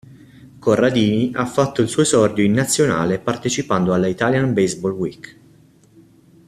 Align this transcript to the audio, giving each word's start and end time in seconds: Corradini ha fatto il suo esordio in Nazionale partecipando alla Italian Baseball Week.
Corradini 0.57 1.29
ha 1.35 1.45
fatto 1.45 1.83
il 1.83 1.87
suo 1.87 2.01
esordio 2.01 2.43
in 2.43 2.53
Nazionale 2.53 3.19
partecipando 3.19 3.93
alla 3.93 4.07
Italian 4.07 4.51
Baseball 4.51 4.93
Week. 4.93 5.37